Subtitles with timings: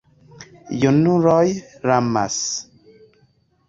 [0.85, 1.45] Junuloj
[1.93, 2.43] lamas.